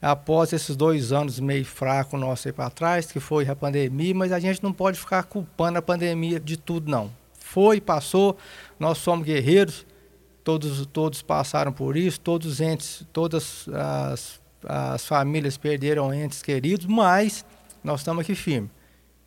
após 0.00 0.52
esses 0.52 0.76
dois 0.76 1.10
anos 1.10 1.40
meio 1.40 1.64
fraco 1.64 2.16
nosso 2.16 2.46
aí 2.46 2.52
para 2.52 2.70
trás, 2.70 3.10
que 3.10 3.18
foi 3.18 3.48
a 3.48 3.56
pandemia, 3.56 4.14
mas 4.14 4.30
a 4.30 4.38
gente 4.38 4.62
não 4.62 4.72
pode 4.72 4.98
ficar 4.98 5.24
culpando 5.24 5.78
a 5.78 5.82
pandemia 5.82 6.38
de 6.38 6.56
tudo, 6.56 6.88
não. 6.88 7.10
Foi, 7.32 7.80
passou, 7.80 8.36
nós 8.78 8.98
somos 8.98 9.26
guerreiros, 9.26 9.84
todos, 10.44 10.86
todos 10.86 11.22
passaram 11.22 11.72
por 11.72 11.96
isso, 11.96 12.20
todos 12.20 12.46
os 12.46 12.60
entes, 12.60 13.04
todas 13.12 13.68
as, 13.68 14.40
as 14.64 15.06
famílias 15.06 15.56
perderam 15.56 16.14
entes 16.14 16.40
queridos, 16.40 16.86
mas 16.86 17.44
nós 17.88 18.00
estamos 18.00 18.20
aqui 18.20 18.34
firmes. 18.34 18.70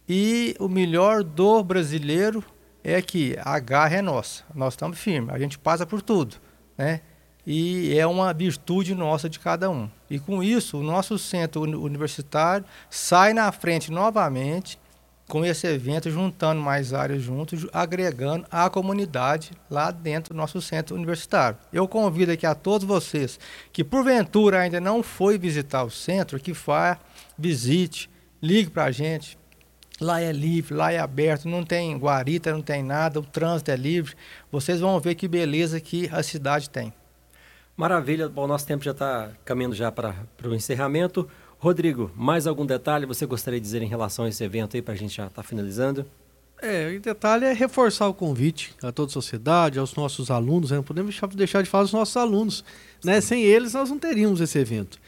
E 0.07 0.55
o 0.59 0.69
melhor 0.69 1.23
do 1.23 1.63
brasileiro 1.63 2.43
é 2.83 3.01
que 3.01 3.35
a 3.43 3.57
garra 3.59 3.97
é 3.97 4.01
nossa, 4.01 4.43
nós 4.53 4.73
estamos 4.73 4.99
firmes, 4.99 5.33
a 5.33 5.39
gente 5.39 5.57
passa 5.57 5.85
por 5.85 6.01
tudo, 6.01 6.35
né? 6.77 7.01
e 7.45 7.97
é 7.97 8.05
uma 8.05 8.33
virtude 8.33 8.93
nossa 8.93 9.27
de 9.27 9.39
cada 9.39 9.69
um. 9.69 9.89
E 10.09 10.19
com 10.19 10.43
isso, 10.43 10.77
o 10.77 10.83
nosso 10.83 11.17
centro 11.17 11.61
universitário 11.61 12.65
sai 12.89 13.33
na 13.33 13.51
frente 13.51 13.91
novamente 13.91 14.79
com 15.27 15.45
esse 15.45 15.65
evento, 15.65 16.11
juntando 16.11 16.61
mais 16.61 16.93
áreas 16.93 17.21
juntos, 17.21 17.65
agregando 17.71 18.45
a 18.51 18.69
comunidade 18.69 19.51
lá 19.69 19.89
dentro 19.89 20.33
do 20.33 20.37
nosso 20.37 20.61
centro 20.61 20.95
universitário. 20.95 21.57
Eu 21.71 21.87
convido 21.87 22.33
aqui 22.33 22.45
a 22.45 22.53
todos 22.53 22.85
vocês 22.85 23.39
que 23.71 23.83
porventura 23.83 24.59
ainda 24.59 24.81
não 24.81 25.01
foi 25.01 25.37
visitar 25.37 25.83
o 25.83 25.89
centro, 25.89 26.39
que 26.39 26.51
vá, 26.51 26.99
visite, 27.37 28.09
ligue 28.41 28.69
para 28.69 28.85
a 28.85 28.91
gente. 28.91 29.37
Lá 29.99 30.19
é 30.19 30.31
livre, 30.31 30.73
lá 30.73 30.91
é 30.91 30.97
aberto, 30.97 31.47
não 31.47 31.63
tem 31.63 31.95
guarita, 31.95 32.51
não 32.51 32.61
tem 32.61 32.81
nada, 32.81 33.19
o 33.19 33.23
trânsito 33.23 33.69
é 33.69 33.75
livre. 33.75 34.15
Vocês 34.51 34.79
vão 34.79 34.99
ver 34.99 35.13
que 35.13 35.27
beleza 35.27 35.79
que 35.79 36.09
a 36.11 36.23
cidade 36.23 36.69
tem. 36.69 36.91
Maravilha, 37.77 38.27
bom, 38.27 38.47
nosso 38.47 38.65
tempo 38.65 38.83
já 38.83 38.91
está 38.91 39.31
caminhando 39.45 39.75
já 39.75 39.91
para 39.91 40.15
o 40.43 40.55
encerramento. 40.55 41.29
Rodrigo, 41.59 42.11
mais 42.15 42.47
algum 42.47 42.65
detalhe 42.65 43.05
você 43.05 43.25
gostaria 43.27 43.59
de 43.59 43.63
dizer 43.63 43.83
em 43.83 43.87
relação 43.87 44.25
a 44.25 44.29
esse 44.29 44.43
evento 44.43 44.75
aí 44.75 44.81
para 44.81 44.95
a 44.95 44.97
gente 44.97 45.15
já 45.15 45.27
estar 45.27 45.43
tá 45.43 45.47
finalizando? 45.47 46.05
É, 46.59 46.95
o 46.95 46.99
detalhe 46.99 47.45
é 47.45 47.53
reforçar 47.53 48.07
o 48.07 48.13
convite 48.13 48.73
a 48.83 48.91
toda 48.91 49.09
a 49.09 49.13
sociedade, 49.13 49.79
aos 49.79 49.95
nossos 49.95 50.29
alunos, 50.29 50.69
né? 50.69 50.77
não 50.77 50.83
podemos 50.83 51.19
deixar 51.35 51.61
de 51.61 51.69
falar 51.69 51.83
dos 51.83 51.93
nossos 51.93 52.15
alunos, 52.17 52.63
né? 53.03 53.19
Sem 53.19 53.43
eles 53.43 53.73
nós 53.73 53.89
não 53.89 53.97
teríamos 53.97 54.41
esse 54.41 54.59
evento. 54.59 54.99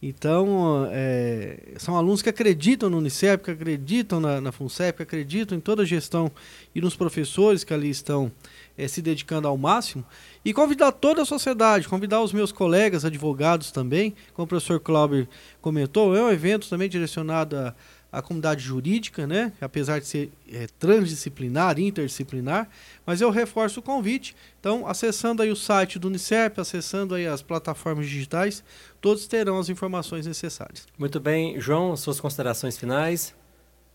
Então, 0.00 0.88
é, 0.92 1.74
são 1.76 1.96
alunos 1.96 2.22
que 2.22 2.28
acreditam 2.28 2.88
no 2.88 2.98
Unicef, 2.98 3.42
que 3.42 3.50
acreditam 3.50 4.20
na, 4.20 4.40
na 4.40 4.52
FUNCEP, 4.52 4.98
que 4.98 5.02
acreditam 5.02 5.58
em 5.58 5.60
toda 5.60 5.82
a 5.82 5.84
gestão 5.84 6.30
e 6.72 6.80
nos 6.80 6.94
professores 6.94 7.64
que 7.64 7.74
ali 7.74 7.90
estão 7.90 8.30
é, 8.76 8.86
se 8.86 9.02
dedicando 9.02 9.48
ao 9.48 9.58
máximo. 9.58 10.04
E 10.44 10.54
convidar 10.54 10.92
toda 10.92 11.22
a 11.22 11.24
sociedade, 11.24 11.88
convidar 11.88 12.22
os 12.22 12.32
meus 12.32 12.52
colegas 12.52 13.04
advogados 13.04 13.72
também, 13.72 14.14
como 14.34 14.44
o 14.44 14.48
professor 14.48 14.78
Clauber 14.78 15.26
comentou, 15.60 16.16
é 16.16 16.22
um 16.22 16.30
evento 16.30 16.68
também 16.68 16.88
direcionado 16.88 17.56
a 17.56 17.74
a 18.10 18.22
comunidade 18.22 18.62
jurídica, 18.62 19.26
né? 19.26 19.52
apesar 19.60 20.00
de 20.00 20.06
ser 20.06 20.32
é, 20.50 20.66
transdisciplinar, 20.78 21.78
interdisciplinar, 21.78 22.68
mas 23.06 23.20
eu 23.20 23.30
reforço 23.30 23.80
o 23.80 23.82
convite. 23.82 24.34
Então, 24.58 24.86
acessando 24.86 25.42
aí 25.42 25.50
o 25.50 25.56
site 25.56 25.98
do 25.98 26.08
Unicef, 26.08 26.58
acessando 26.58 27.14
aí 27.14 27.26
as 27.26 27.42
plataformas 27.42 28.06
digitais, 28.06 28.64
todos 29.00 29.26
terão 29.26 29.58
as 29.58 29.68
informações 29.68 30.26
necessárias. 30.26 30.86
Muito 30.98 31.20
bem, 31.20 31.60
João, 31.60 31.96
suas 31.96 32.18
considerações 32.18 32.78
finais. 32.78 33.34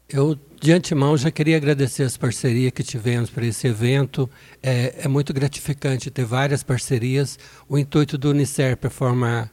Eu, 0.07 0.37
de 0.61 0.71
antemão, 0.71 1.17
já 1.17 1.31
queria 1.31 1.57
agradecer 1.57 2.03
as 2.03 2.17
parcerias 2.17 2.71
que 2.71 2.83
tivemos 2.83 3.29
para 3.29 3.45
esse 3.45 3.67
evento. 3.67 4.29
É, 4.61 5.05
é 5.05 5.07
muito 5.07 5.33
gratificante 5.33 6.11
ter 6.11 6.25
várias 6.25 6.61
parcerias. 6.61 7.39
O 7.67 7.79
intuito 7.79 8.17
do 8.17 8.29
Unicef 8.29 8.85
é 8.85 8.89
formar 8.89 9.51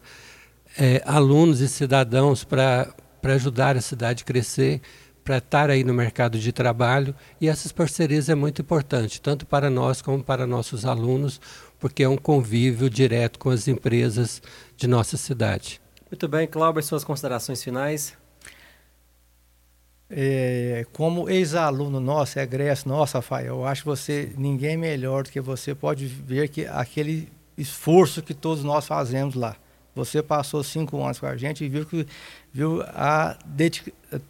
é, 0.79 1.02
alunos 1.07 1.61
e 1.61 1.69
cidadãos 1.69 2.45
para 2.45 2.93
para 3.20 3.34
ajudar 3.34 3.76
a 3.76 3.80
cidade 3.80 4.22
a 4.22 4.26
crescer, 4.26 4.80
para 5.22 5.38
estar 5.38 5.70
aí 5.70 5.84
no 5.84 5.94
mercado 5.94 6.38
de 6.38 6.52
trabalho. 6.52 7.14
E 7.40 7.48
essas 7.48 7.72
parcerias 7.72 8.28
é 8.28 8.34
muito 8.34 8.62
importante, 8.62 9.20
tanto 9.20 9.46
para 9.46 9.70
nós 9.70 10.02
como 10.02 10.22
para 10.22 10.46
nossos 10.46 10.84
alunos, 10.84 11.40
porque 11.78 12.02
é 12.02 12.08
um 12.08 12.16
convívio 12.16 12.90
direto 12.90 13.38
com 13.38 13.50
as 13.50 13.68
empresas 13.68 14.42
de 14.76 14.86
nossa 14.86 15.16
cidade. 15.16 15.80
Muito 16.10 16.26
bem, 16.26 16.46
Cláudio, 16.46 16.82
suas 16.82 17.04
considerações 17.04 17.62
finais. 17.62 18.18
É, 20.12 20.84
como 20.92 21.30
ex-aluno 21.30 22.00
nosso, 22.00 22.40
egresso 22.40 22.88
nosso, 22.88 23.16
Rafael, 23.16 23.58
eu 23.58 23.64
acho 23.64 23.82
que 23.82 23.88
você, 23.88 24.32
ninguém 24.36 24.76
melhor 24.76 25.22
do 25.22 25.30
que 25.30 25.40
você 25.40 25.72
pode 25.72 26.06
ver 26.06 26.48
que 26.48 26.66
aquele 26.66 27.28
esforço 27.56 28.20
que 28.20 28.34
todos 28.34 28.64
nós 28.64 28.86
fazemos 28.86 29.36
lá. 29.36 29.56
Você 30.04 30.23
passou 30.23 30.64
cinco 30.64 31.02
anos 31.02 31.21
com 31.21 31.26
a 31.26 31.37
gente 31.37 31.62
e 31.62 31.69
viu 31.69 31.85
que 31.85 32.07
viu 32.52 32.83
a 32.83 33.37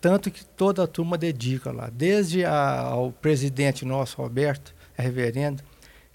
tanto 0.00 0.30
que 0.30 0.44
toda 0.44 0.82
a 0.82 0.86
turma 0.86 1.16
dedica 1.16 1.70
lá, 1.70 1.88
desde 1.92 2.44
a, 2.44 2.80
ao 2.80 3.12
presidente 3.12 3.84
nosso 3.84 4.16
Roberto, 4.20 4.74
a 4.98 5.02
reverendo, 5.02 5.62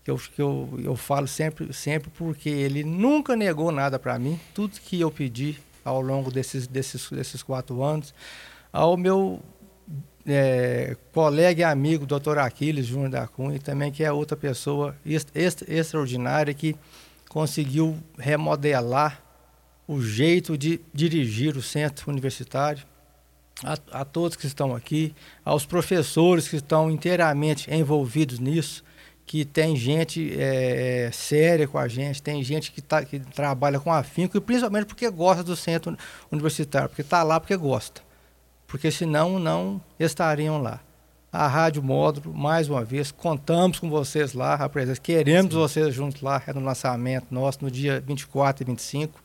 que 0.04 0.12
eu, 0.12 0.18
que 0.18 0.42
eu, 0.42 0.70
eu 0.84 0.96
falo 0.96 1.28
sempre 1.28 1.72
sempre 1.74 2.12
porque 2.12 2.50
ele 2.50 2.84
nunca 2.84 3.36
negou 3.36 3.72
nada 3.72 3.98
para 3.98 4.20
mim, 4.20 4.40
tudo 4.54 4.80
que 4.80 5.00
eu 5.00 5.10
pedi 5.10 5.58
ao 5.86 6.02
longo 6.02 6.30
desses, 6.30 6.68
desses, 6.68 7.10
desses 7.10 7.42
quatro 7.42 7.82
anos. 7.82 8.14
Ao 8.74 8.98
meu 8.98 9.42
é, 10.26 10.98
colega 11.14 11.62
e 11.62 11.64
amigo, 11.64 12.06
doutor 12.06 12.38
Aquiles 12.38 12.88
Júnior 12.88 13.10
da 13.10 13.28
Cunha, 13.28 13.58
também 13.60 13.92
que 13.92 14.04
é 14.04 14.12
outra 14.12 14.36
pessoa 14.36 14.96
extraordinária 15.06 16.54
que 16.54 16.76
conseguiu 17.30 17.98
remodelar 18.18 19.25
o 19.88 20.02
jeito 20.02 20.58
de 20.58 20.82
dirigir 20.94 21.56
o 21.58 21.62
centro 21.62 22.12
universitário. 22.12 22.84
A, 23.64 24.02
a, 24.02 24.06
todos 24.06 24.36
que 24.36 24.46
estão 24.46 24.76
aqui, 24.76 25.16
aos 25.44 25.66
professores 25.66 26.46
que 26.46 26.58
estão 26.58 26.92
inteiramente 26.92 27.74
envolvidos 27.74 28.38
nisso, 28.38 28.84
que 29.26 29.46
tem 29.46 29.78
gente 29.78 30.36
é, 30.38 31.10
séria 31.14 31.66
com 31.66 31.78
a 31.78 31.88
gente, 31.88 32.22
tem 32.22 32.44
gente 32.44 32.70
que, 32.74 32.82
tá, 32.82 33.06
que 33.06 33.18
trabalha 33.18 33.80
com 33.80 33.94
afinco, 33.94 34.36
e 34.36 34.42
principalmente 34.42 34.88
porque 34.88 35.10
gosta 35.10 35.42
do 35.42 35.56
centro 35.56 35.98
universitário, 36.30 36.90
porque 36.90 37.02
está 37.02 37.24
lá 37.24 37.40
porque 37.40 37.56
gosta 37.56 38.02
porque 38.68 38.92
senão 38.92 39.40
não 39.40 39.82
estariam 40.00 40.62
lá. 40.62 40.82
A 41.32 41.48
Rádio 41.48 41.84
Módulo, 41.84 42.34
mais 42.34 42.70
uma 42.70 42.84
vez, 42.84 43.12
contamos 43.12 43.80
com 43.80 43.90
vocês 43.90 44.34
lá, 44.34 44.56
a 44.56 44.70
presença, 44.70 45.02
queremos 45.02 45.54
Sim. 45.54 45.60
vocês 45.60 45.94
juntos 45.94 46.22
lá, 46.22 46.42
é 46.48 46.54
no 46.54 46.62
lançamento 46.62 47.28
nosso, 47.30 47.60
no 47.62 47.70
dia 47.70 48.02
24 48.06 48.64
e 48.64 48.66
25, 48.66 49.22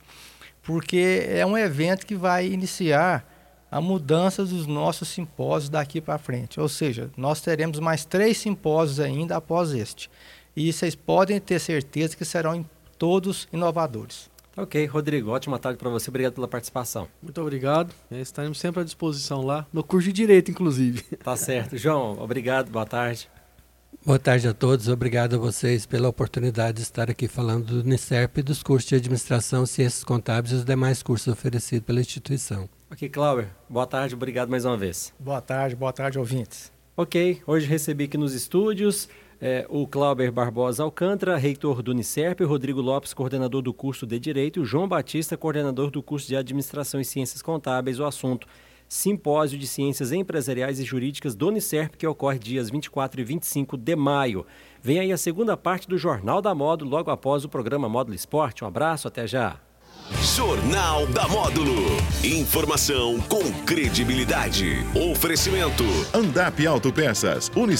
porque 0.61 1.25
é 1.27 1.45
um 1.45 1.57
evento 1.57 2.05
que 2.05 2.15
vai 2.15 2.47
iniciar 2.47 3.25
a 3.71 3.79
mudança 3.79 4.43
dos 4.43 4.67
nossos 4.67 5.07
simpósios 5.07 5.69
daqui 5.69 6.01
para 6.01 6.17
frente. 6.17 6.59
Ou 6.59 6.67
seja, 6.67 7.09
nós 7.15 7.39
teremos 7.39 7.79
mais 7.79 8.03
três 8.03 8.37
simpósios 8.37 8.99
ainda 8.99 9.37
após 9.37 9.71
este. 9.73 10.09
E 10.55 10.71
vocês 10.71 10.93
podem 10.93 11.39
ter 11.39 11.59
certeza 11.59 12.15
que 12.15 12.25
serão 12.25 12.65
todos 12.97 13.47
inovadores. 13.53 14.29
Ok, 14.57 14.85
Rodrigo, 14.85 15.31
ótima 15.31 15.57
tarde 15.57 15.79
para 15.79 15.89
você. 15.89 16.09
Obrigado 16.09 16.33
pela 16.33 16.47
participação. 16.47 17.07
Muito 17.21 17.39
obrigado. 17.41 17.93
É, 18.11 18.19
estaremos 18.19 18.59
sempre 18.59 18.81
à 18.81 18.83
disposição 18.83 19.41
lá, 19.41 19.65
no 19.71 19.81
curso 19.81 20.07
de 20.07 20.13
Direito, 20.13 20.51
inclusive. 20.51 21.01
Tá 21.23 21.37
certo. 21.37 21.77
João, 21.77 22.21
obrigado. 22.21 22.69
Boa 22.69 22.85
tarde. 22.85 23.29
Boa 24.05 24.17
tarde 24.17 24.47
a 24.47 24.53
todos. 24.53 24.87
Obrigado 24.87 25.35
a 25.35 25.37
vocês 25.37 25.85
pela 25.85 26.09
oportunidade 26.09 26.77
de 26.77 26.83
estar 26.83 27.09
aqui 27.09 27.27
falando 27.27 27.65
do 27.65 27.79
Unicef 27.81 28.39
e 28.39 28.41
dos 28.41 28.63
cursos 28.63 28.89
de 28.89 28.95
Administração, 28.95 29.65
Ciências 29.65 30.03
Contábeis 30.03 30.53
e 30.53 30.55
os 30.55 30.65
demais 30.65 31.03
cursos 31.03 31.31
oferecidos 31.31 31.85
pela 31.85 31.99
instituição. 31.99 32.67
Ok, 32.89 33.07
Cláudio. 33.09 33.49
Boa 33.69 33.85
tarde. 33.85 34.15
Obrigado 34.15 34.49
mais 34.49 34.65
uma 34.65 34.75
vez. 34.75 35.13
Boa 35.19 35.39
tarde. 35.39 35.75
Boa 35.75 35.93
tarde, 35.93 36.17
ouvintes. 36.17 36.71
Ok, 36.97 37.41
hoje 37.45 37.67
recebi 37.67 38.05
aqui 38.05 38.17
nos 38.17 38.33
estúdios 38.33 39.07
é, 39.41 39.65
o 39.69 39.87
Clauber 39.87 40.31
Barbosa 40.31 40.83
Alcântara, 40.83 41.35
reitor 41.35 41.81
do 41.81 41.91
Unicerp, 41.91 42.41
o 42.41 42.47
Rodrigo 42.47 42.79
Lopes, 42.79 43.13
coordenador 43.13 43.61
do 43.61 43.73
curso 43.73 44.05
de 44.05 44.19
Direito, 44.19 44.59
e 44.59 44.61
o 44.61 44.65
João 44.65 44.87
Batista, 44.87 45.35
coordenador 45.35 45.89
do 45.89 46.03
curso 46.03 46.27
de 46.27 46.35
Administração 46.35 47.01
e 47.01 47.05
Ciências 47.05 47.41
Contábeis. 47.41 47.99
O 47.99 48.05
assunto 48.05 48.47
Simpósio 48.91 49.57
de 49.57 49.65
Ciências 49.67 50.11
Empresariais 50.11 50.77
e 50.77 50.83
Jurídicas 50.83 51.33
do 51.33 51.47
Unicerp, 51.47 51.95
que 51.95 52.05
ocorre 52.05 52.37
dias 52.37 52.69
24 52.69 53.21
e 53.21 53.23
25 53.23 53.77
de 53.77 53.95
maio. 53.95 54.45
Vem 54.83 54.99
aí 54.99 55.13
a 55.13 55.17
segunda 55.17 55.55
parte 55.55 55.87
do 55.87 55.97
Jornal 55.97 56.41
da 56.41 56.53
Módulo, 56.53 56.91
logo 56.91 57.09
após 57.09 57.45
o 57.45 57.49
programa 57.49 57.87
Módulo 57.87 58.13
Esporte. 58.13 58.65
Um 58.65 58.67
abraço, 58.67 59.07
até 59.07 59.25
já. 59.25 59.61
Jornal 60.35 61.07
da 61.07 61.25
Módulo. 61.29 61.71
Informação 62.21 63.17
com 63.29 63.41
credibilidade. 63.65 64.79
Oferecimento. 65.09 65.85
Andap 66.13 66.67
Autopeças. 66.67 67.49
Unicef. 67.55 67.79